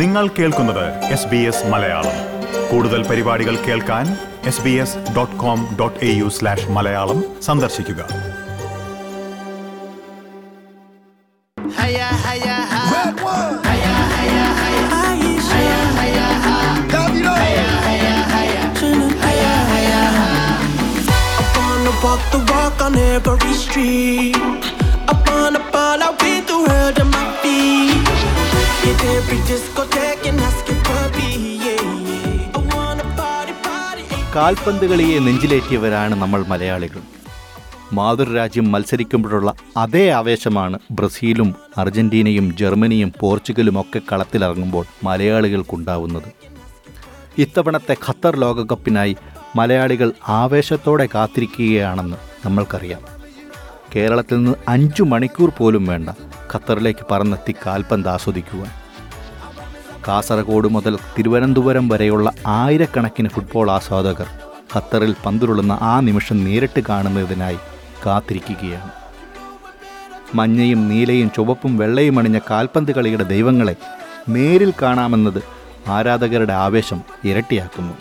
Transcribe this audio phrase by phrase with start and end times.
[0.00, 2.16] നിങ്ങൾ കേൾക്കുന്നത് S B S Malayalam
[2.70, 4.06] കൂടുതൽ പരിപാടികൾ കേൾക്കാൻ
[4.50, 8.00] S B S dot com dot A U slash Malayalam സന്ദർശിക്കുക.
[21.86, 24.36] I walk the walk on every street.
[25.10, 27.93] I wanna ball out with the world at my feet.
[34.34, 37.00] കാൽപന്ത് കളിയെ നെഞ്ചിലേറ്റിയവരാണ് നമ്മൾ മലയാളികൾ.
[37.92, 46.28] മാതൃരാജ്യം മത്സരിക്കുമ്പോഴുള്ള അതേ ആവേശമാണ് ബ്രസീലും അർജന്റീനയും ജർമ്മനിയും പോർച്ചുഗലും ഒക്കെ കളത്തിലിറങ്ങുമ്പോൾ മലയാളികൾക്കുണ്ടാവുന്നത്.
[47.38, 49.16] ഇത്തവണത്തെ ഖത്തർ ലോകകപ്പിനായി
[49.56, 53.00] മലയാളികൾ ആവേശത്തോടെ കാത്തിരിക്കുകയാണെന്ന് നമ്മൾക്കറിയാം.
[53.96, 56.10] കേരളത്തിൽ നിന്ന് അഞ്ചു മണിക്കൂർ പോലും വേണ്ട
[56.54, 58.70] ഖത്തറിലേക്ക് പറന്നെത്തി കാൽപന്ത് ആസ്വദിക്കുവാൻ.
[60.08, 64.26] കാസർഗോഡ് മുതൽ തിരുവനന്തപുരം വരെയുള്ള ആയിരക്കണക്കിന് ഫുട്ബോൾ ആസ്വാദകർ
[64.76, 67.58] ഖത്തറിൽ പന്തുരുളുന്ന ആ നിമിഷം നേരിട്ട് കാണുന്നതിനായി
[68.06, 68.90] കാത്തിരിക്കുകയാണ്.
[70.34, 73.76] മഞ്ഞയും നീലയും ചുവപ്പും വെള്ളയും അണിഞ്ഞ കാൽപന്ത് കളിയുടെ ദൈവങ്ങളെ
[74.28, 75.42] നേരിൽ കാണാമെന്നത്
[75.88, 77.94] ആരാധകരുടെ ആവേശം ഇരട്ടിയാക്കുന്നു.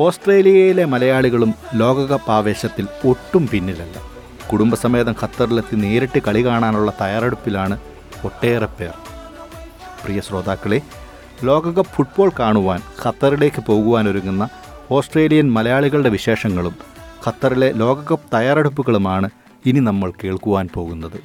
[0.00, 4.13] ഓസ്ട്രേലിയയിലെ മലയാളികളും ലോകകപ്പ് ആവേശത്തിൽ ഒട്ടും പിന്നിലല്ല.
[4.50, 7.76] കുടുംബസമേതം ഖത്തറിലെത്തി നേരിട്ട് കളി കാണാനുള്ള തയ്യാറെടുപ്പിലാണ്
[8.24, 8.94] ഒട്ടേറെ പേർ
[10.02, 10.78] പ്രിയ ശ്രോതാക്കളെ
[11.44, 14.44] ലോകകപ്പ് ഫുട്ബോൾ കാണുവാൻ ഖത്തറിലേക്ക് പോകുവാനൊരുങ്ങുന്ന
[14.90, 16.74] ഓസ്ട്രേലിയൻ മലയാളികളുടെ വിശേഷങ്ങളും
[17.26, 19.30] ഖത്തറിലെ ലോകകപ്പ് തയ്യാറെടുപ്പുകളുമാണ്
[19.64, 21.18] ഇനി നമ്മൾ കേൾക്കുവാൻ പോകുന്നത്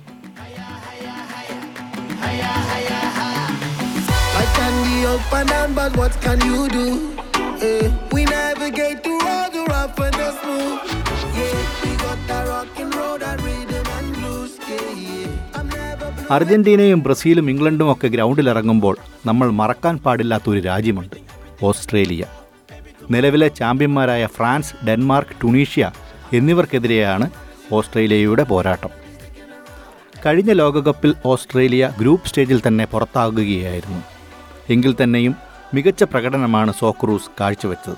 [5.72, 6.86] but what can you do?
[7.62, 10.99] Eh, we navigate through all the rough and the smooth.
[16.32, 21.16] അർജന്റീനയും ബ്രസീലും ഇംഗ്ലണ്ടും ഒക്കെ ഗ്രൗണ്ടിലിറങ്ങുമ്പോൾ നമ്മൾ മറക്കാൻ പാടില്ലാത്ത ഒരു രാജ്യമുണ്ട്
[21.64, 22.26] ഓസ്ട്രേലിയ.
[23.12, 25.92] നിലവിലെ ചാമ്പ്യന്മാരായ ഫ്രാൻസ് ഡെൻമാർക്ക് ടുണീഷ്യ
[26.34, 27.30] എന്നിവർക്കെതിരെയാണ്
[27.72, 28.90] ഓസ്ട്രേലിയയുടെ പോരാട്ടം.
[30.26, 34.04] കഴിഞ്ഞ ലോകകപ്പിൽ ഓസ്ട്രേലിയ ഗ്രൂപ്പ് സ്റ്റേജിൽ തന്നെ പുറത്താകുകയായിരുന്നു.
[34.70, 35.36] എങ്കിൽ തന്നെയും
[35.74, 37.98] മികച്ച പ്രകടനമാണ് സോക്രൂസ് കാഴ്ചവെച്ചത്.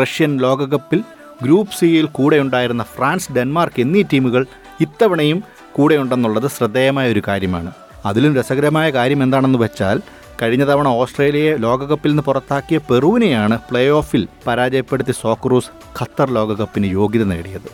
[0.00, 1.04] റഷ്യൻ ലോകകപ്പിൽ
[1.44, 4.42] ഗ്രൂപ്പ് സിയിൽ കൂടെയുണ്ടായിരുന്ന ഫ്രാൻസ് ഡെൻമാർക്ക് എന്നീ ടീമുകൾ
[4.80, 5.38] ഇത്തവണയും
[5.76, 7.70] കൂടെയുണ്ടെന്നുള്ളത് ശ്രദ്ധേയമായ ഒരു കാര്യമാണ്.
[8.08, 9.98] അതിലും രസകരമായ കാര്യം എന്താണെന്ന് വെച്ചാൽ
[10.40, 17.68] കഴിഞ്ഞ തവണ ഓസ്ട്രേലിയയെ ലോകകപ്പിൽ നിന്ന് പുറത്താക്കിയ പെറുവിനെയാണ് പ്ലേ ഓഫിൽ പരാജയപ്പെടുത്തി സോക്രൂസ് ഖത്തർ ലോകകപ്പിന് യോഗ്യത നേടിയത്.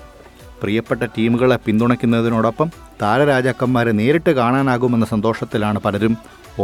[0.62, 2.68] പ്രിയപ്പെട്ട ടീമുകളെ പിന്തുണയ്ക്കുന്നതിനോടൊപ്പം
[3.02, 6.14] താരരാജാക്കന്മാരെ നേരിട്ട് കാണാനാകുമെന്ന സന്തോഷത്തിലാണ് പലരും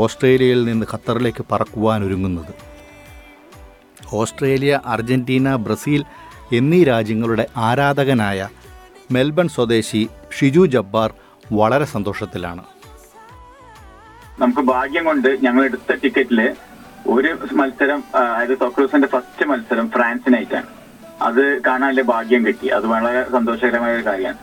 [0.02, 2.52] ഓസ്ട്രേലിയയിൽ നിന്ന് ഖത്തറിലേക്ക് പറക്കുവാനൊരുങ്ങുന്നത്
[4.20, 6.02] ഓസ്ട്രേലിയ അർജന്റീന ബ്രസീൽ
[6.58, 8.48] എന്നീ രാജ്യങ്ങളുടെ ആരാധകനായ
[9.12, 10.02] മെൽബൺ സ്വദേശി
[10.36, 11.10] ഷിജു ജബ്ബാർ
[11.58, 12.62] വളരെ സന്തോഷത്തിലാണ്.
[14.42, 16.40] നമുക്ക് ഭാഗ്യം കൊണ്ട് ഞങ്ങൾ എടുത്ത ടിക്കറ്റിൽ
[17.14, 20.68] ഒരു മത്സരം അതായത് സോക്രൂസിന്റെ ഫസ്റ്റ് മത്സരം ഫ്രാൻസിനായിട്ടാണ്
[21.28, 22.68] അത് കാണാനുള്ള ഭാഗ്യം കിട്ടി.
[22.76, 24.40] അത് വളരെ സന്തോഷകരമായ ഒരു കാര്യമാണ്.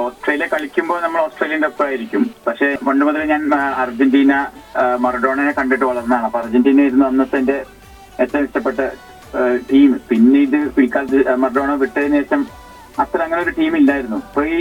[0.00, 2.22] ഓസ്ട്രേലിയ കളിക്കുമ്പോൾ നമ്മൾ ഓസ്ട്രേലിയന്റെ ഒപ്പമായിരിക്കും.
[2.46, 3.42] പക്ഷെ പണ്ട് മുതൽ ഞാൻ
[3.84, 4.34] അർജന്റീന
[5.04, 6.26] മറഡോണനെ കണ്ടിട്ട് വളർന്നതാണ്.
[6.28, 7.58] അപ്പൊ അർജന്റീന ഇരുന്ന് അന്നത്തെ എന്റെ
[8.22, 8.80] ഏറ്റവും ഇഷ്ടപ്പെട്ട
[9.70, 12.42] ടീം പിന്നെ ഇത് പിൽക്കാലത്ത് മറഡോണ വിട്ടതിന് ശേഷം
[13.02, 14.18] അത്ര അങ്ങനെ ഒരു ടീം ഇല്ലായിരുന്നു.
[14.26, 14.58] ഇപ്പൊ ഈ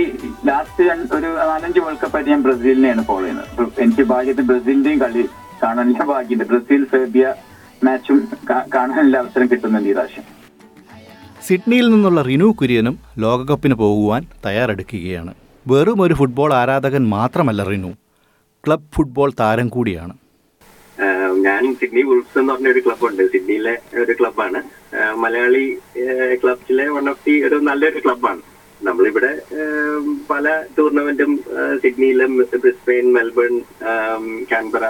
[0.49, 0.83] ലാസ്റ്റ്
[1.17, 3.81] ഒരു നാലഞ്ച് വേൾഡ് കപ്പ് ആയിട്ട് ഞാൻ ബ്രസീലിനെയാണ് ഫോളോ ചെയ്യുന്നത്.
[3.85, 5.23] എനിക്ക് ഭാഗ്യത്തിൽ ബ്രസീലിന്റെയും കളി
[5.63, 6.45] കാണാനില്ല ഭാഗ്യമുണ്ട്.
[6.53, 7.33] ബ്രസീൽ സെർബിയ
[7.85, 8.17] മാച്ചും
[8.75, 10.25] കാണാനുള്ള അവസരം കിട്ടുന്നുണ്ട് ഈ പ്രാവശ്യം.
[11.47, 15.33] സിഡ്നിയിൽ നിന്നുള്ള റിനു കുര്യനും ലോകകപ്പിന് പോകുവാൻ തയ്യാറെടുക്കുകയാണ്.
[15.71, 17.91] വെറും ഒരു ഫുട്ബോൾ ആരാധകൻ മാത്രമല്ല റിനു.
[18.65, 20.13] ക്ലബ് ഫുട്ബോൾ താരം കൂടിയാണ്.
[21.63, 24.59] ഞാൻ സിഡ്നി വുൾഫ്സ് എന്ന് പറഞ്ഞ ഒരു ക്ലബ്ബുണ്ട് സിഡ്നിയിലെ ഒരു ക്ലബ്ബാണ്
[25.23, 25.65] മലയാളി
[26.41, 28.41] ക്ലബ്ബിലെ വൺ ഓഫ് ദി ഒരു നല്ലൊരു ക്ലബ്ബാണ്
[28.81, 29.31] നമ്മളിവിടെ
[30.31, 30.47] പല
[30.77, 31.31] ടൂർണമെന്റും
[31.83, 32.31] സിഡ്നിയിലും
[32.63, 33.53] Brisbane Melbourne
[34.51, 34.85] Canberra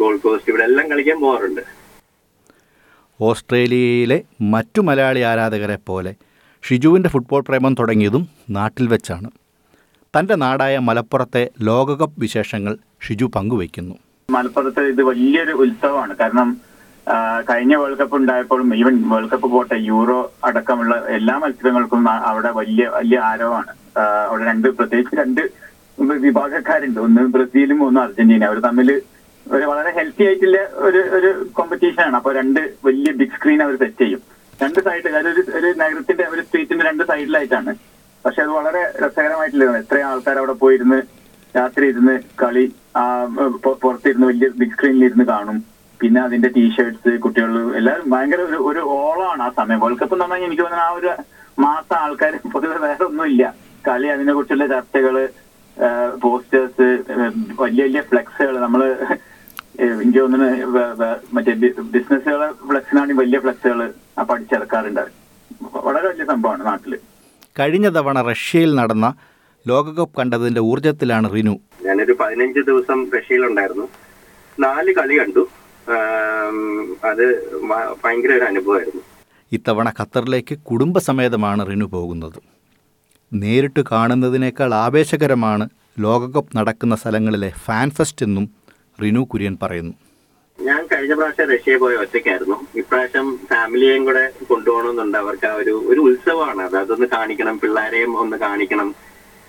[0.00, 1.62] Gold Coast ഇവിടെ എല്ലാം കളിക്കാൻ പോകാറുണ്ട്
[3.20, 4.18] ഓസ്ട്രേലിയയിലെ
[4.54, 6.12] മറ്റു മലയാളി ആരാധകരെ പോലെ
[6.62, 8.22] ഷിജുവിന്റെ ഫുട്ബോൾ പ്രേമം തുടങ്ങിയതും
[8.56, 9.28] നാട്ടിൽ വെച്ചാണ്.
[10.14, 12.72] തന്റെ നാടായ മലപ്പുറത്തെ ലോകകപ്പ് വിശേഷങ്ങൾ
[13.04, 13.96] ഷിജു പങ്കുവയ്ക്കുന്നു.
[14.34, 16.14] മലപ്പുറത്ത് ഇത് വലിയൊരു ഉത്സവമാണ്.
[16.22, 16.48] കാരണം
[17.48, 20.18] കഴിഞ്ഞ വേൾഡ് കപ്പ് ഉണ്ടായപ്പോഴും ഈവൻ വേൾഡ് കപ്പ് പോട്ടെ യൂറോ
[20.48, 23.72] അടക്കമുള്ള എല്ലാ മത്സരങ്ങൾക്കും അവിടെ വലിയ വലിയ ആരവമാണ്.
[24.30, 25.42] അവിടെ രണ്ട് പ്രത്യേകിച്ച് രണ്ട്
[26.26, 26.98] വിഭാഗക്കാരുണ്ട്.
[27.06, 28.90] ഒന്ന് ബ്രസീലും ഒന്ന് അർജന്റീന അവർ തമ്മിൽ
[29.46, 34.20] ഒരു വളരെ ഹെൽത്തി ആയിട്ടുള്ള ഒരു ഒരു കോമ്പറ്റീഷനാണ് അപ്പൊ രണ്ട് വലിയ ബിഗ് സ്ക്രീൻ അവർ സെറ്റ് ചെയ്യും.
[34.62, 37.72] രണ്ട് സൈഡിൽ അതായത് ഒരു ഒരു നഗരത്തിന്റെ ഒരു സ്ട്രീറ്റിന്റെ രണ്ട് സൈഡിലായിട്ടാണ്
[38.24, 40.98] പക്ഷെ അത് വളരെ രസകരമായിട്ടുള്ള എത്രയും ആൾക്കാർ അവിടെ പോയിരുന്ന്
[41.54, 42.64] രാത്രി ഇരുന്ന് കളി
[43.82, 45.58] പുറത്തിരുന്ന് വലിയ ബിഗ് സ്ക്രീനിൽ ഇരുന്ന് കാണും.
[46.00, 47.50] പിന്നെ അതിന്റെ ടീഷർട്സ് കുട്ടികൾ
[47.80, 49.80] എല്ലാവരും ഭയങ്കര ഒരു ഒരു ഓളമാണ് ആ സമയം.
[49.82, 51.10] വേൾഡ് കപ്പ് എന്ന് പറഞ്ഞാൽ എനിക്ക് തോന്നുന്നു ആ ഒരു
[51.64, 53.44] മാസം ആൾക്കാർ പൊതുവെ വേറെ ഒന്നുമില്ല.
[53.84, 55.16] കളി അതിനെ കുറിച്ചുള്ള ചർച്ചകൾ
[56.22, 56.86] പോസ്റ്റേഴ്സ്
[57.60, 58.80] വലിയ വലിയ ഫ്ലെക്സുകൾ നമ്മൾ
[59.84, 60.48] എനിക്ക് തോന്നുന്നു
[61.36, 61.52] മറ്റേ
[61.94, 63.80] ബിസിനസ്സുകളെ ഫ്ലെക്സിനാണ് വലിയ ഫ്ലെക്സുകൾ
[64.20, 65.04] അപ്പൊ അടിച്ചിറക്കാറുണ്ട്
[65.86, 66.92] വളരെ വലിയ സംഭവമാണ് നാട്ടിൽ.
[67.60, 69.06] കഴിഞ്ഞ തവണ റഷ്യയിൽ നടന്ന
[69.68, 71.58] ലോകകപ്പ് കണ്ടതിന്റെ ഊർജത്തിലാണ് റിനു.
[71.82, 73.88] ഞാനൊരു പതിനഞ്ച് ദിവസം റഷ്യയിലുണ്ടായിരുന്നു.
[74.60, 75.48] നാല് കളി കണ്ടു.
[77.04, 77.54] അത്
[78.04, 79.02] ഭയങ്കര ഒരു അനുഭവമായിരുന്നു.
[79.52, 82.42] ഇത്തവണ ഖത്തറിലേക്ക് കുടുംബസമേതമാണ് റിനു പോകുന്നത്.
[83.32, 85.68] നേരിട്ട് കാണുന്നതിനേക്കാൾ ആവേശകരമാണ്
[85.98, 88.50] ലോകകപ്പ് നടക്കുന്ന സ്ഥലങ്ങളിലെ ഫാൻ ഫെസ്റ്റ് എന്നും
[89.02, 89.94] റിനു കുര്യൻ പറയുന്നു.
[90.60, 92.66] ഞാൻ കഴിഞ്ഞ പ്രാവശ്യം റഷ്യയിൽ പോയ ഒറ്റയ്ക്കായിരുന്നു.
[92.74, 95.18] ഇപ്രാവശ്യം ഫാമിലിയെയും കൂടെ കൊണ്ടുപോകണമെന്നുണ്ട്.
[95.18, 96.62] അവർക്ക് ആ ഒരു ഒരു ഉത്സവമാണ്.
[96.62, 98.94] അത് അതൊന്ന് കാണിക്കണം പിള്ളേരെയും ഒന്ന് കാണിക്കണം.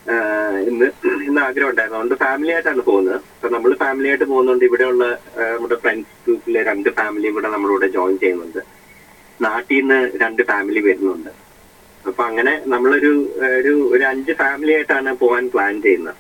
[0.06, 0.88] ആഹ് എന്ന്
[1.28, 1.98] എന്ന് ആഗ്രഹം ഉണ്ടായിരുന്നു.
[2.00, 3.18] അതുകൊണ്ട് ഫാമിലി ആയിട്ടാണ് പോകുന്നത്.
[3.36, 5.04] അപ്പൊ നമ്മൾ ഫാമിലി ആയിട്ട് പോകുന്നതുകൊണ്ട് ഇവിടെയുള്ള
[5.54, 8.62] നമ്മുടെ ഫ്രണ്ട്സ് ഗ്രൂപ്പിലെ രണ്ട് ഫാമിലി ഇവിടെ നമ്മളിവിടെ ജോയിൻ ചെയ്യുന്നുണ്ട്.
[9.40, 11.32] നാട്ടിൽ നിന്ന് രണ്ട് ഫാമിലി വരുന്നുണ്ട്.
[12.06, 13.12] അപ്പൊ അങ്ങനെ നമ്മളൊരു
[13.60, 16.18] ഒരു ഒരു അഞ്ച് ഫാമിലി ആയിട്ടാണ് പോകാൻ പ്ലാൻ ചെയ്യുന്നത്.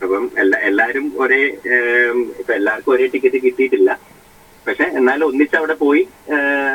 [0.00, 1.40] അപ്പം എല്ലാ എല്ലാരും ഒരേ
[2.40, 3.90] ഇപ്പൊ എല്ലാവർക്കും ഒരേ ടിക്കറ്റ് കിട്ടിയിട്ടില്ല.
[4.66, 6.02] പക്ഷെ എന്നാലും ഒന്നിച്ച് അവിടെ പോയി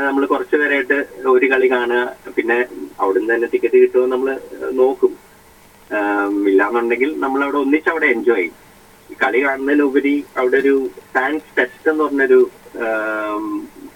[0.05, 0.97] നമ്മൾ കുറച്ചു പേരായിട്ട്
[1.35, 2.03] ഒരു കളി കാണുക.
[2.37, 2.57] പിന്നെ
[3.01, 4.29] അവിടുന്ന് തന്നെ ടിക്കറ്റ് കിട്ടുമോ നമ്മൾ
[4.81, 5.11] നോക്കും.
[6.49, 8.57] ഇല്ലാന്നുണ്ടെങ്കിൽ നമ്മൾ അവിടെ ഒന്നിച്ച് അവിടെ എൻജോയ് ചെയ്യും.
[9.11, 10.75] ഈ കളി കാണുന്നതിലുപരി അവിടെ ഒരു
[11.13, 12.39] ഫാൻസ് ടെസ്റ്റ് എന്ന് പറഞ്ഞൊരു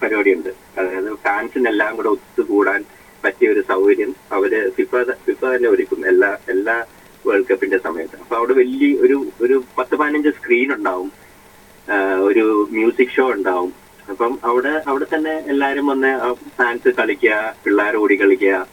[0.00, 0.50] പരിപാടിയുണ്ട്.
[0.78, 2.84] അതായത് ഫാൻസിനെല്ലാം കൂടെ ഒത്തുകൂടാൻ
[3.24, 6.00] പറ്റിയ ഒരു സൗകര്യം അവർ ഫിഫ ഫിഫ തന്നെ ഒരുക്കും.
[6.06, 6.76] എല്ലാ എല്ലാ
[7.26, 8.16] വേൾഡ് കപ്പിന്റെ സമയത്ത്.
[8.22, 11.10] അപ്പൊ അവിടെ വലിയ ഒരു ഒരു പത്ത് പതിനഞ്ച് സ്ക്രീൻ ഉണ്ടാവും.
[12.28, 12.44] ഒരു
[12.76, 13.72] മ്യൂസിക് ഷോ ഉണ്ടാവും.
[14.10, 16.10] അപ്പം അവിടെ അവിടെ തന്നെ എല്ലാരും വന്ന്
[16.58, 18.66] ഫാൻസ് കളിക്കുക പിള്ളേർ ഓടി കളിക്കുക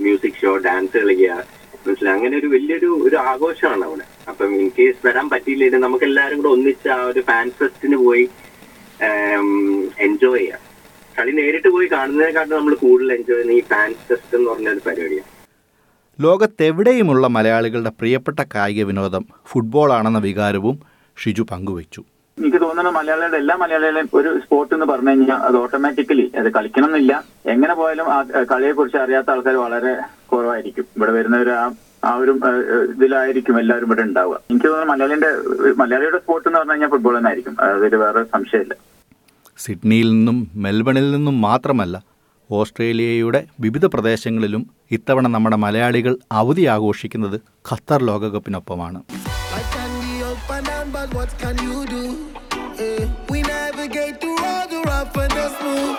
[0.00, 1.34] മ്യൂസിക് ഷോ ഡാൻസ് കളിക്കുക.
[1.86, 4.06] മനസ്സിലായി അങ്ങനെ ഒരു വലിയൊരു ഒരു ആഘോഷമാണ് അവിടെ.
[4.30, 8.24] അപ്പം ഇൻ കേസ് വരാൻ പറ്റിയില്ലെങ്കിൽ നമുക്ക് എല്ലാവരും കൂടെ ഒന്നിച്ച് ആ ഒരു ഫാൻ ഫെസ്റ്റിന് പോയി
[10.06, 10.62] എൻജോയ് ചെയ്യാം.
[11.18, 15.28] കളി നേരിട്ട് പോയി കാണുന്നതിനെക്കാട്ടും നമ്മൾ കൂടുതൽ എൻജോയ് ചെയ്യുന്ന ഈ ഫാൻ ഫെസ്റ്റ് എന്ന് പറഞ്ഞ ഒരു പരിപാടിയാണ്.
[16.20, 20.78] ലോകത്തെവിടെയുമുള്ള മലയാളികളുടെ പ്രിയപ്പെട്ട കായിക വിനോദം ഫുട്ബോളാണെന്ന വികാരവും
[21.16, 22.02] ഷിജു പങ്കുവച്ചു.
[22.38, 27.24] എനിക്ക് തോന്നുന്നത് മലയാളികളുടെ എല്ലാ മലയാളികളെയും ഒരു സ്പോർട്ട് എന്ന് പറഞ്ഞു കഴിഞ്ഞാൽ അത് ഓട്ടോമാറ്റിക്കലി അത് കളിക്കണം എന്നില്ല
[27.46, 28.18] എങ്ങനെ പോയാലും ആ
[28.52, 29.92] കളിയെ കുറിച്ച് അറിയാത്ത ആൾക്കാർ വളരെ
[30.32, 31.62] കുറവായിരിക്കും ഇവിടെ വരുന്നവർ ആ
[32.08, 32.32] ആ ഒരു
[32.94, 34.36] ഇതിലായിരിക്കും എല്ലാവരും ഇവിടെ ഉണ്ടാവുക.
[34.50, 35.30] എനിക്ക് തോന്നുന്നു മലയാളിന്റെ
[35.80, 38.74] മലയാളിയുടെ സ്പോർട്ട് എന്ന് പറഞ്ഞു കഴിഞ്ഞാൽ ഫുട്ബോൾ തന്നെ ആയിരിക്കും അതൊരു വേറെ സംശയമില്ല.
[39.64, 41.96] സിഡ്നിയിൽ നിന്നും മെൽബണിൽ നിന്നും മാത്രമല്ല
[42.50, 44.62] ഓസ്ട്രേലിയയുടെ വിവിധ പ്രദേശങ്ങളിലും
[44.98, 47.38] ഇത്തവണ നമ്മുടെ മലയാളികൾ അവധി ആഘോഷിക്കുന്നത്
[47.70, 49.00] ഖത്തർ ലോകകപ്പിനൊപ്പമാണ്?
[52.82, 53.00] Eh,
[53.30, 55.96] we navigate through all the rough and the smooth.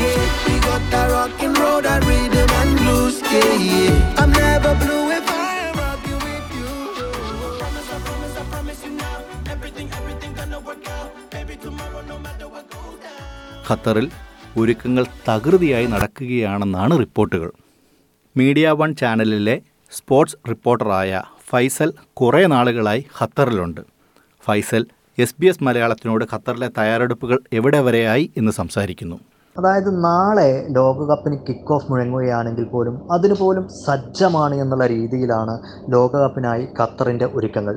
[0.00, 3.16] Yeah, got that rockin' road, that rhythm and blues.
[3.26, 4.20] Yeah, yeah.
[4.20, 6.70] I'm never blue if I am rocking with you.
[7.56, 9.16] Promise, I promise, I promise you now.
[9.48, 11.10] Everything, everything gonna work out.
[11.30, 13.22] Baby, tomorrow, no matter what goes down.
[13.68, 14.08] ഖത്തറിൽ
[14.56, 17.48] ഒരുക്കങ്ങൾ തകൃതിയായി നടക്കുകയാണെന്നാണ് റിപ്പോർട്ടുകൾ
[18.36, 19.56] media one ചാനലിലെ
[19.92, 21.10] sports റിപ്പോർട്ടറായ
[21.50, 21.90] ഫൈസൽ
[22.20, 23.82] കുറേ നാളുകളായി ഖത്തറിലുണ്ട്
[24.44, 24.82] ഫൈസൽ
[25.18, 29.18] എസ് ബി എസ് മലയാളത്തിനോട് ഖത്തറിലെ തയ്യാറെടുപ്പുകൾ എവിടെ വരെയായി എന്ന് സംസാരിക്കുന്നു
[29.58, 35.54] അതായത് നാളെ ലോകകപ്പിന് കിക്ക് ഓഫ് മുഴങ്ങുകയാണെങ്കിൽ പോലും അതിന് പോലും സജ്ജമാണ് എന്നുള്ള രീതിയിലാണ്
[35.90, 37.76] ലോകകപ്പിനായി ഖത്തറിന്റെ ഒരുക്കങ്ങൾ.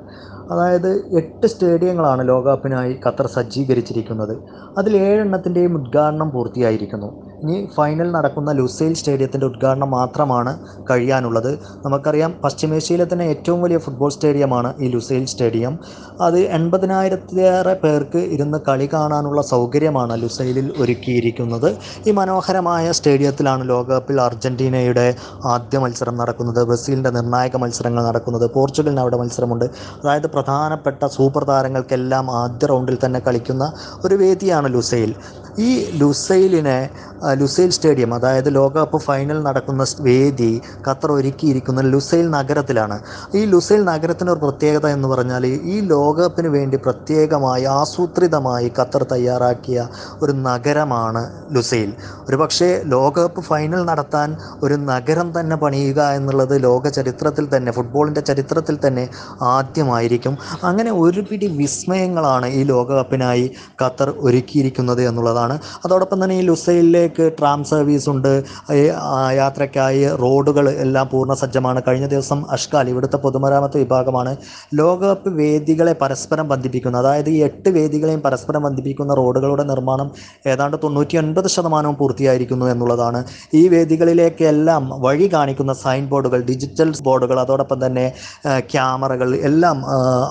[0.52, 4.36] അതായത് എട്ട് സ്റ്റേഡിയങ്ങളാണ് ലോകകപ്പിനായി ഖത്തർ സജ്ജീകരിച്ചിരിക്കുന്നത്.
[4.78, 7.10] അതിൽ ഏഴെണ്ണത്തിന്റെയും ഉദ്ഘാടനം പൂർത്തിയായിരിക്കുന്നു.
[7.44, 10.52] ഇനി ഫൈനൽ നടക്കുന്ന ലുസൈൽ സ്റ്റേഡിയത്തിന്റെ ഉദ്ഘാടനം മാത്രമാണ്
[10.90, 11.52] കഴിയാനുള്ളത്.
[11.86, 15.74] നമുക്കറിയാം പശ്ചിമേഷ്യയിലെ തന്നെ ഏറ്റവും വലിയ ഫുട്ബോൾ സ്റ്റേഡിയമാണ് ഈ ലുസൈൽ സ്റ്റേഡിയം
[16.22, 21.70] അത് എൺപതിനായിരത്തിലേറെ പേർക്ക് ഇരുന്ന് കളി കാണാനുള്ള സൗകര്യമാണ് ലുസൈലിൽ ഒരുക്കിയിരിക്കുന്നത്.
[22.08, 25.08] ഈ മനോഹരമായ സ്റ്റേഡിയത്തിലാണ് ലോകകപ്പിൽ അർജന്റീനയുടെ
[25.56, 29.68] ആദ്യ മത്സരം നടക്കുന്നത് ബ്രസീലിന്റെ നിർണായക മത്സരങ്ങൾ നടക്കുന്നത് പോർച്ചുഗലിന് അവിടെ മത്സരമുണ്ട്.
[30.02, 33.64] അതായത് പ്രധാനപ്പെട്ട സൂപ്പർ താരങ്ങൾക്കെല്ലാം ആദ്യ റൗണ്ടിൽ തന്നെ കളിക്കുന്ന
[34.06, 35.12] ഒരു വേദിയാണ് ലുസൈൽ
[35.60, 36.80] ഈ ലുസൈലിനെ
[37.42, 40.52] ലുസൈൽ സ്റ്റേഡിയം അതായത് ലോകകപ്പ് ഫൈനൽ നടക്കുന്ന വേദി
[40.88, 42.98] ഖത്തർ ഒരുക്കിയിരിക്കുന്ന ലുസൈൽ നഗരത്തിലാണ്.
[43.36, 49.88] ഈ ലുസൈൽ നഗരത്തിന്റെ ഒരു പ്രത്യേകത എന്ന് പറഞ്ഞാൽ ഈ ലോകകപ്പിന് വേണ്ടി പ്രത്യേകമായി ആസൂത്രിതമായി ഖത്തർ തയ്യാറാക്കിയ
[50.22, 51.24] ഒരു നഗരമാണ്
[51.56, 51.90] ലുസൈൽ.
[52.30, 54.30] ഒരു പക്ഷേ ലോകകപ്പ് ഫൈനൽ നടത്താൻ
[54.64, 59.10] ഒരു നഗരം തന്നെ പണിയുക എന്നുള്ളത് ലോക ചരിത്രത്തിൽ തന്നെ ഫുട്ബോളിന്റെ ചരിത്രത്തിൽ തന്നെ
[59.42, 60.38] ആദ്യമായിരിക്കും.
[60.64, 63.46] അങ്ങനെ ഒരു പിടി വിസ്മയങ്ങളാണ് ഈ ലോകകപ്പിനായി
[63.84, 65.60] ഖത്തർ ഒരുക്കിയിരിക്കുന്നത് എന്നുള്ളതാണ്.
[65.86, 66.44] അതോടൊപ്പം തന്നെ ഈ
[67.10, 68.44] ലുസൈലിലേക്ക് ട്രാം സർവീസ് ഉണ്ട്.
[69.42, 74.38] യാത്രയ്ക്കായി റോഡുകൾ എല്ലാം പൂർണ സജ്ജമാണ് കഴിഞ്ഞ ദിവസം അഷ്കാൽ ഇവിടുത്തെ പൊതുമരാമത്ത് വിഭാഗമാണ്
[74.80, 76.98] ലോകകപ്പ് വേദികളെ പരസ്പരം ബന്ധിപ്പിക്കുന്ന.
[77.04, 80.10] അതായത് ഈ എട്ട് വേദികളെയും പരസ്പരം ബന്ധിപ്പിക്കുന്ന റോഡുകളുടെ നിർമ്മാണം
[80.52, 83.22] ഏതാണ്ട് തൊണ്ണൂറ്റി ഒൻപത് ശതമാനവും പൂർത്തിയായിരിക്കുന്നു എന്നുള്ളതാണ്.
[83.54, 88.06] ഈ വേദികളിലേക്കെല്ലാം വഴി കാണിക്കുന്ന സൈൻ ബോർഡുകൾ ഡിജിറ്റൽ ബോർഡുകൾ അതോടൊപ്പം തന്നെ
[88.74, 89.78] ക്യാമറകൾ എല്ലാം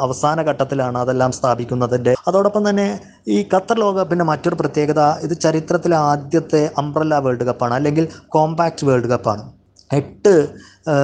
[0.04, 2.14] അവസാന ഘട്ടത്തിലാണ് അതെല്ലാം സ്ഥാപിക്കുന്നതിന്റെ.
[2.28, 2.88] അതോടൊപ്പം തന്നെ
[3.28, 9.44] ഈ ഖത്തർ ലോകകപ്പിന്റെ മറ്റൊരു പ്രത്യേകത ഇത് ചരിത്രത്തിലെ ആദ്യത്തെ അംബ്രല്ല വേൾഡ് കപ്പാണ് അല്ലെങ്കിൽ കോമ്പാക്ട് വേൾഡ് കപ്പാണ്
[9.90, 10.48] എട്ട്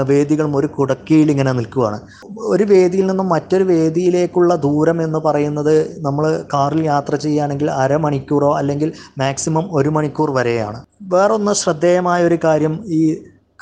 [0.07, 1.99] വേദികളും ഒരു കുടക്കീഴിൽ ഇങ്ങനെ നിൽക്കുകയാണ്
[2.47, 9.69] ഒരു വേദിയിൽ നിന്നും മറ്റൊരു വേദിയിലേക്കുള്ള ദൂരം എന്ന് പറയുന്നത് നമ്മൾ കാറിൽ യാത്ര ചെയ്യുകയാണെങ്കിൽ അരമണിക്കൂറോ അല്ലെങ്കിൽ മാക്സിമം
[9.73, 10.85] ഒരു മണിക്കൂർ വരെയാണ്.
[11.03, 13.01] വേറൊന്ന് ശ്രദ്ധേയമായ ഒരു കാര്യം ഈ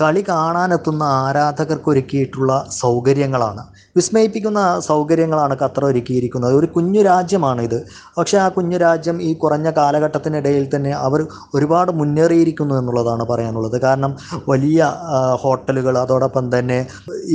[0.00, 3.62] കളി കാണാനെത്തുന്ന ആരാധകർക്ക് ഒരുക്കിയിട്ടുള്ള സൗകര്യങ്ങളാണ്.
[3.96, 6.54] വിസ്മയിപ്പിക്കുന്ന സൗകര്യങ്ങളാണ് ഖത്തർ ഒരുക്കിയിരിക്കുന്നത്.
[6.60, 7.76] ഒരു കുഞ്ഞു രാജ്യമാണ് ഇത്
[8.18, 11.20] പക്ഷേ ആ കുഞ്ഞു രാജ്യം ഈ കുറഞ്ഞ കാലഘട്ടത്തിനിടയിൽ തന്നെ അവർ
[11.54, 13.76] ഒരുപാട് മുന്നേറിയിരിക്കുന്നു എന്നുള്ളതാണ് പറയാനുള്ളത്.
[13.82, 14.12] കാരണം
[14.48, 14.88] വലിയ
[15.42, 16.78] ഹോട്ടലുകൾ അതോടൊപ്പം തന്നെ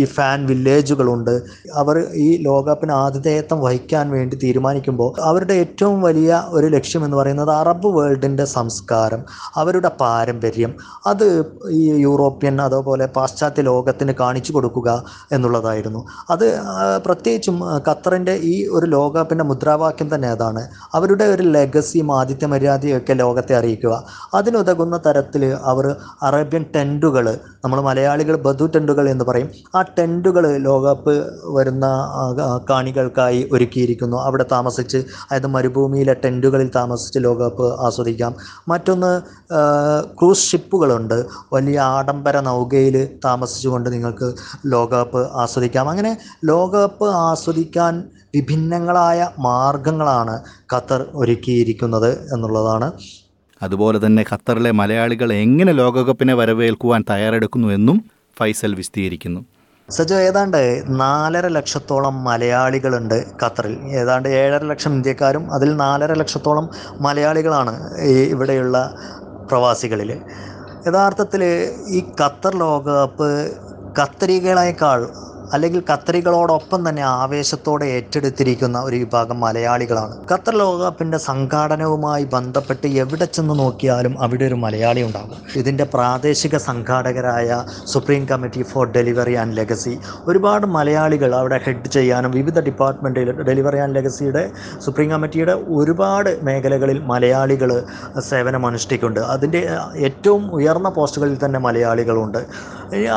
[0.01, 1.35] ഈ ഫാൻ വില്ലേജുകളുണ്ട്.
[1.81, 7.91] അവർ ഈ ലോകകപ്പിന് ആതിഥേയത്വം വഹിക്കാൻ വേണ്ടി തീരുമാനിക്കുമ്പോൾ അവരുടെ ഏറ്റവും വലിയ ഒരു ലക്ഷ്യം എന്ന് പറയുന്നത് അറബ്
[7.97, 9.23] വേൾഡിന്റെ സംസ്കാരം
[9.55, 10.73] അവരുടെ പാരമ്പര്യം.
[11.11, 11.27] അത്
[11.79, 14.89] ഈ യൂറോപ്യൻ അതുപോലെ പാശ്ചാത്യ ലോകത്തിന് കാണിച്ചു കൊടുക്കുക
[15.31, 16.05] എന്നുള്ളതായിരുന്നു.
[16.29, 16.45] അത്
[17.05, 17.57] പ്രത്യേകിച്ചും
[17.89, 20.67] ഖത്തറിന്റെ ഈ ഒരു ലോകകപ്പിന്റെ മുദ്രാവാക്യം തന്നെ അതാണ്.
[20.93, 24.03] അവരുടെ ഒരു ലെഗസിയും ആദിത്യ മര്യാദയൊക്കെ ലോകത്തെ അറിയിക്കുക.
[24.33, 27.25] അതിനുതകുന്ന തരത്തിൽ അവർ അറേബ്യൻ ടെന്റുകൾ
[27.65, 31.13] നമ്മൾ മലയാളികൾ ബധു ടെന്റുകൾ എന്ന് പറയും ആ ടെന്റുകൾ ലോകകപ്പ്
[31.55, 31.85] വരുന്ന
[32.69, 34.17] കാണികൾക്കായി ഒരുക്കിയിരിക്കുന്നു.
[34.17, 38.35] അവിടെ താമസിച്ച് അതായത് മരുഭൂമിയിലെ ടെന്റുകളിൽ താമസിച്ച് ലോകകപ്പ് ആസ്വദിക്കാം.
[38.67, 39.11] മറ്റൊന്ന്
[40.19, 41.25] ക്രൂസ് ഷിപ്പുകളുണ്ട്.
[41.53, 44.33] വലിയ ആഡംബര നൗകയിൽ താമസിച്ചുകൊണ്ട് നിങ്ങൾക്ക്
[44.65, 45.89] ലോകകപ്പ് ആസ്വദിക്കാം?
[45.89, 48.03] അങ്ങനെ ലോകകപ്പ് ആസ്വദിക്കാൻ
[48.35, 52.91] വിഭിന്നങ്ങളായ മാർഗങ്ങളാണ് ഖത്തർ ഒരുക്കിയിരിക്കുന്നത് എന്നുള്ളതാണ്.
[53.61, 58.05] അതുപോലെ തന്നെ ഖത്തറിലെ മലയാളികൾ എങ്ങനെ ലോകകപ്പിനെ വരവേൽക്കുവാൻ തയ്യാറെടുക്കുന്നു എന്നും
[58.39, 59.45] ഫൈസൽ വിശദീകരിക്കുന്നു.
[59.89, 63.79] സജോ ഏതാണ്ട് നാലര ലക്ഷത്തോളം മലയാളികളുണ്ട് ഖത്തറിൽ.
[63.79, 66.69] ഏതാണ്ട് ഏഴര ലക്ഷം ഇന്ത്യക്കാരും അതിൽ നാലര ലക്ഷത്തോളം
[67.01, 68.95] മലയാളികളാണ് ഈ ഇവിടെയുള്ള
[69.51, 70.21] പ്രവാസികളിൽ.
[70.87, 71.43] യഥാർത്ഥത്തിൽ
[71.87, 73.29] ഈ ഖത്തർ ലോകകപ്പ്
[73.99, 74.99] ഖത്തരികളേക്കാൾ
[75.53, 80.15] അല്ലെങ്കിൽ ഖത്തറികളോടൊപ്പം തന്നെ ആവേശത്തോടെ ഏറ്റെടുത്തിരിക്കുന്ന ഒരു വിഭാഗം മലയാളികളാണ്.
[80.31, 85.39] ഖത്തർ ലോകകപ്പിന്റെ സംഘാടനവുമായി ബന്ധപ്പെട്ട് എവിടെ ചെന്ന് നോക്കിയാലും അവിടെ ഒരു മലയാളി ഉണ്ടാകും.
[85.61, 87.63] ഇതിന്റെ പ്രാദേശിക സംഘാടകരായ
[87.93, 89.93] Supreme Committee for Delivery and Legacy
[90.27, 94.43] ഒരുപാട് മലയാളികൾ അവിടെ ഹെഡ് ചെയ്യാനും വിവിധ ഡിപ്പാർട്ട്മെന്റിൽ ഡെലിവറി ആൻഡ് ലെഗസിയുടെ
[94.85, 97.71] സുപ്രീം കമ്മിറ്റിയുടെ ഒരുപാട് മേഖലകളിൽ മലയാളികൾ
[98.29, 99.61] സേവനമനുഷ്ഠിക്കുന്നുണ്ട് അതിന്റെ
[100.07, 102.41] ഏറ്റവും ഉയർന്ന പോസ്റ്റുകളിൽ തന്നെ മലയാളികളുണ്ട്.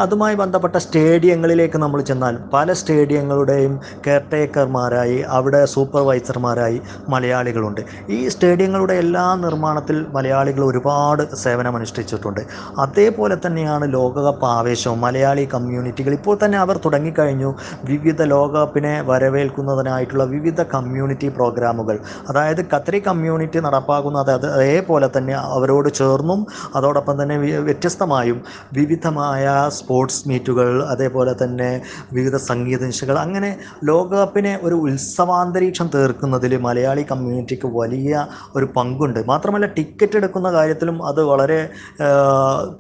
[0.05, 3.75] അതുമായി ബന്ധപ്പെട്ട സ്റ്റേഡിയങ്ങളിലേക്ക് നമ്മൾ ചെന്നാൽ പല സ്റ്റേഡിയങ്ങളുടെയും
[4.07, 6.79] കെയർടേക്കർമാരായി അവിടെ സൂപ്പർവൈസർമാരായി
[7.13, 7.81] മലയാളികളുണ്ട്.
[8.17, 12.43] ഈ സ്റ്റേഡിയങ്ങളുടെ എല്ലാ നിർമ്മാണത്തിൽ മലയാളികൾ ഒരുപാട് സേവനമനുഷ്ഠിച്ചിട്ടുണ്ട്.
[12.85, 14.99] അതേപോലെ തന്നെയാണ് ലോകകപ്പ് ആവേശവും.
[15.07, 17.53] മലയാളി കമ്മ്യൂണിറ്റികൾ ഇപ്പോൾ തന്നെ അവർ തുടങ്ങിക്കഴിഞ്ഞു.
[17.91, 21.99] വിവിധ ലോകകപ്പിനെ വരവേൽക്കുന്നതിനായിട്ടുള്ള വിവിധ കമ്മ്യൂണിറ്റി പ്രോഗ്രാമുകൾ
[22.31, 26.43] അതായത് ഖത്തറി കമ്മ്യൂണിറ്റി നടപ്പാക്കുന്ന അത് അതേപോലെ തന്നെ അവരോട് ചേർന്നും
[26.77, 28.39] അതോടൊപ്പം തന്നെ വ്യത്യസ്തമായും
[28.79, 29.47] വിവിധമായ
[29.79, 31.71] സ്പോർട്സ് മീറ്റുകൾ അതേപോലെ തന്നെ
[32.13, 33.51] വിവിധ സംഗീത നിശകൾ അങ്ങനെ
[33.85, 38.27] ലോകകപ്പിനെ ഒരു ഉത്സവാന്തരീക്ഷം തീർക്കുന്നതിൽ മലയാളി കമ്മ്യൂണിറ്റിക്ക് വലിയ
[38.57, 39.21] ഒരു പങ്കുണ്ട്.
[39.27, 41.61] മാത്രമല്ല ടിക്കറ്റ് എടുക്കുന്ന കാര്യത്തിലും അത് വളരെ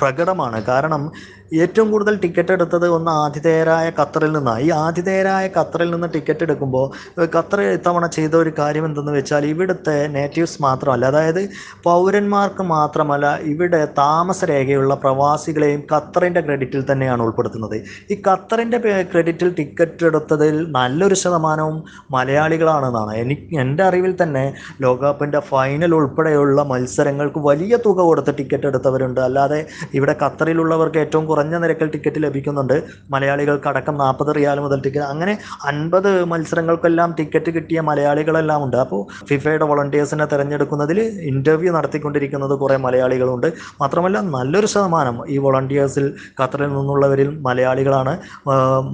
[0.00, 0.60] പ്രകടമാണ്.
[0.64, 1.04] കാരണം
[1.52, 4.60] ഏറ്റവും കൂടുതൽ ടിക്കറ്റ് എടുത്തത് ഒന്ന് ആതിഥേയരായ ഖത്തറിൽ നിന്നാണ്.
[4.66, 6.86] ഈ ആതിഥേയരായ ഖത്തറിൽ നിന്ന് ടിക്കറ്റ് എടുക്കുമ്പോൾ
[7.34, 11.42] ഖത്തർ ഇത്തവണ ചെയ്ത ഒരു കാര്യം എന്തെന്ന് വെച്ചാൽ ഇവിടുത്തെ നേറ്റീവ്സ് മാത്രമല്ല അതായത്
[11.88, 17.76] പൗരന്മാർക്ക് മാത്രമല്ല ഇവിടെ താമസരേഖയുള്ള പ്രവാസികളെയും ഖത്തറിന്റെ ക്രെഡിറ്റിൽ തന്നെയാണ് ഉൾപ്പെടുത്തുന്നത്.
[18.12, 18.78] ഈ ഖത്തറിന്റെ
[19.12, 21.76] ക്രെഡിറ്റിൽ ടിക്കറ്റ് എടുത്തതിൽ നല്ലൊരു ശതമാനവും
[22.16, 23.12] മലയാളികളാണെന്നാണ്.
[23.22, 24.44] എനിക്ക് എന്റെ അറിവിൽ തന്നെ
[24.84, 29.20] ലോകകപ്പിന്റെ ഫൈനൽ ഉൾപ്പെടെയുള്ള മത്സരങ്ങൾക്ക് വലിയ തുക കൊടുത്ത് ടിക്കറ്റ് എടുത്തവരുണ്ട്.
[29.20, 29.60] അല്ലാതെ
[29.98, 32.74] ഇവിടെ ഖത്തറിലുള്ളവർക്ക് ഏറ്റവും കുറഞ്ഞ നിരക്കിൽ ടിക്കറ്റ് ലഭിക്കുന്നുണ്ട്.
[33.12, 35.34] മലയാളികൾക്ക് അടക്കം നാൽപ്പത് റിയാൽ മുതൽ ടിക്കറ്റ് അങ്ങനെ
[35.70, 40.98] അൻപത് മത്സരങ്ങൾക്കെല്ലാം ടിക്കറ്റ് കിട്ടിയ മലയാളികളെല്ലാം ഉണ്ട് അപ്പോൾ ഫിഫയുടെ വോളണ്ടിയേഴ്സിനെ തിരഞ്ഞെടുക്കുന്നതിൽ
[41.30, 43.48] ഇന്റർവ്യൂ നടത്തിക്കൊണ്ടിരിക്കുന്നത് കുറേ മലയാളികളുണ്ട്.
[43.80, 46.06] മാത്രമല്ല നല്ലൊരു ശതമാനം ഈ വോളണ്ടിയേഴ്സിൽ
[46.40, 48.14] ഖത്തറിൽ നിന്നുള്ളവരിൽ മലയാളികളാണ്.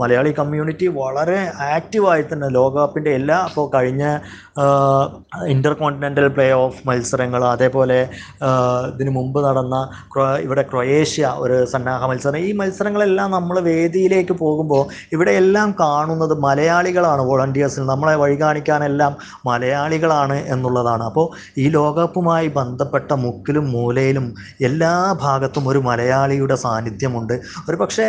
[0.02, 1.40] മലയാളി കമ്മ്യൂണിറ്റി വളരെ
[1.76, 4.04] ആക്റ്റീവായി തന്നെ ലോകകപ്പിന്റെ എല്ലാ അപ്പോൾ കഴിഞ്ഞ
[5.54, 7.98] ഇന്റർ കോണ്ടിനെന്റൽ പ്ലേ ഓഫ് മത്സരങ്ങൾ അതേപോലെ
[8.94, 9.76] ഇതിനു മുമ്പ് നടന്ന
[10.46, 17.86] ഇവിടെ ക്രൊയേഷ്യ ഒരു സന്നാഹ മത്സരം ഈ മത്സരങ്ങളെല്ലാം നമ്മൾ വേദിയിലേക്ക് പോകുമ്പോൾ ഇവിടെ എല്ലാം കാണുന്നത് മലയാളികളാണ് വോളണ്ടിയേഴ്സിൽ
[17.92, 19.12] നമ്മളെ വഴി കാണിക്കാനെല്ലാം
[19.46, 21.04] മലയാളികളാണ് എന്നുള്ളതാണ്.
[21.10, 21.26] അപ്പോൾ
[21.58, 24.28] ഈ ലോകകപ്പുമായി ബന്ധപ്പെട്ട മുക്കിലും മൂലയിലും
[24.68, 27.34] എല്ലാ ഭാഗത്തും ഒരു മലയാളിയുടെ സാന്നിധ്യമുണ്ട്.
[27.68, 28.08] ഒരു പക്ഷേ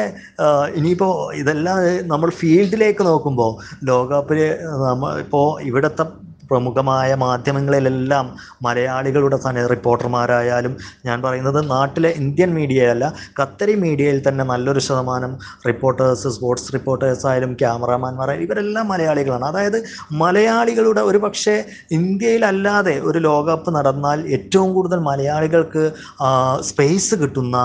[0.75, 1.77] ഇനിയിപ്പോൾ ഇതെല്ലാം
[2.13, 3.51] നമ്മൾ ഫീൽഡിലേക്ക് നോക്കുമ്പോൾ
[3.91, 4.39] ലോകകപ്പിൽ
[4.87, 6.05] നമ്മൾ ഇപ്പോൾ ഇവിടുത്തെ
[6.49, 8.25] പ്രമുഖമായ മാധ്യമങ്ങളിലെല്ലാം
[8.65, 10.73] മലയാളികളുടെ തന്നെ റിപ്പോർട്ടർമാരായാലും
[11.07, 13.05] ഞാൻ പറയുന്നത് നാട്ടിലെ ഇന്ത്യൻ മീഡിയയല്ല
[13.39, 15.33] ഖത്തരി മീഡിയയിൽ തന്നെ നല്ലൊരു ശതമാനം
[15.67, 19.45] റിപ്പോർട്ടേഴ്സ് സ്പോർട്സ് റിപ്പോർട്ടേഴ്സ് ആയാലും ക്യാമറാമാൻമാരായാലും ഇവരെല്ലാം മലയാളികളാണ്.
[19.51, 19.79] അതായത്
[20.23, 21.55] മലയാളികളുടെ ഒരു പക്ഷേ
[21.99, 25.83] ഇന്ത്യയിലല്ലാതെ ഒരു ലോകകപ്പ് നടന്നാൽ ഏറ്റവും കൂടുതൽ മലയാളികൾക്ക്
[26.69, 27.57] സ്പേസ് കിട്ടുന്ന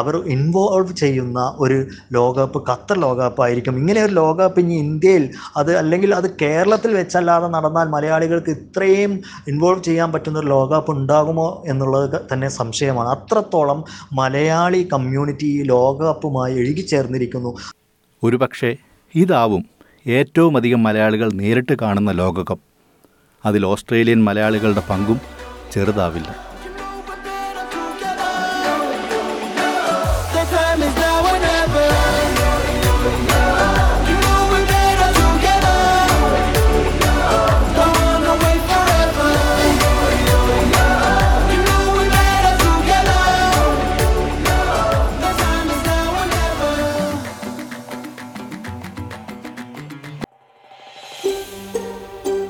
[0.00, 1.78] അവർ ഇൻവോൾവ് ചെയ്യുന്ന ഒരു
[2.16, 3.74] ലോകകപ്പ് ഖത്തർ ലോകകപ്പായിരിക്കും.
[3.82, 5.24] ഇങ്ങനെ ഒരു ലോകകപ്പ് ഇനി ഇന്ത്യയിൽ
[5.56, 11.64] അത് അല്ലെങ്കിൽ അത് കേരളത്തിൽ വെച്ചല്ലാതെ നടന്നാൽ മലയാളി മലയാളികൾക്ക് ഇത്രയും ഇൻവോൾവ് ചെയ്യാൻ പറ്റുന്ന ഒരു ലോകകപ്പ് ഉണ്ടാകുമോ
[11.66, 13.08] എന്നുള്ളത് തന്നെ സംശയമാണ്.
[13.08, 16.54] അത്രത്തോളം മലയാളി കമ്മ്യൂണിറ്റി ഈ ലോകകപ്പുമായി
[18.22, 18.76] ഒരു പക്ഷേ
[19.14, 19.64] ഇതാവും
[20.06, 22.60] ഏറ്റവും അധികം മലയാളികൾ നേരിട്ട് കാണുന്ന ലോകകപ്പ്.
[23.44, 25.20] അതിൽ ഓസ്ട്രേലിയൻ മലയാളികളുടെ പങ്കും
[25.72, 26.49] ചെറുതാവില്ല.